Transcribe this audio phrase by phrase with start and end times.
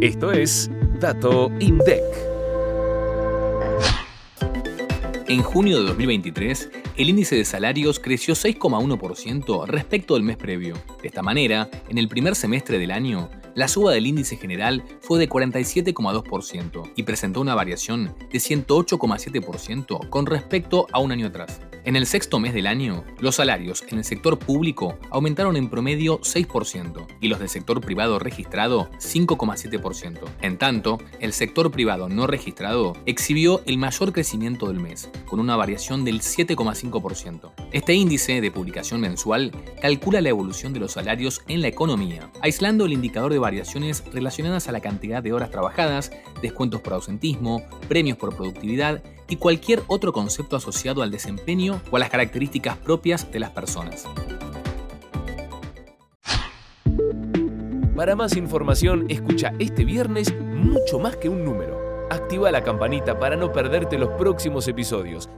[0.00, 0.70] Esto es
[1.00, 2.02] Dato INDEC.
[5.26, 10.74] En junio de 2023, el índice de salarios creció 6,1% respecto del mes previo.
[11.00, 15.18] De esta manera, en el primer semestre del año, la suba del índice general fue
[15.18, 21.62] de 47,2% y presentó una variación de 108,7% con respecto a un año atrás.
[21.86, 26.20] En el sexto mes del año, los salarios en el sector público aumentaron en promedio
[26.20, 30.18] 6% y los del sector privado registrado 5,7%.
[30.42, 35.54] En tanto, el sector privado no registrado exhibió el mayor crecimiento del mes, con una
[35.54, 37.52] variación del 7,5%.
[37.70, 42.86] Este índice de publicación mensual calcula la evolución de los salarios en la economía, aislando
[42.86, 46.10] el indicador de variaciones relacionadas a la cantidad de horas trabajadas,
[46.42, 52.00] descuentos por ausentismo, premios por productividad y cualquier otro concepto asociado al desempeño o a
[52.00, 54.04] las características propias de las personas.
[57.94, 62.06] Para más información, escucha este viernes mucho más que un número.
[62.10, 65.28] Activa la campanita para no perderte los próximos episodios